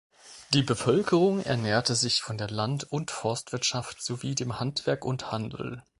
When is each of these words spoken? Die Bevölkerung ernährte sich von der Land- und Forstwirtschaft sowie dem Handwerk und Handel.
Die 0.55 0.63
Bevölkerung 0.63 1.41
ernährte 1.43 1.93
sich 1.93 2.23
von 2.23 2.39
der 2.39 2.49
Land- 2.49 2.85
und 2.91 3.11
Forstwirtschaft 3.11 4.01
sowie 4.01 4.33
dem 4.33 4.59
Handwerk 4.59 5.05
und 5.05 5.31
Handel. 5.31 5.83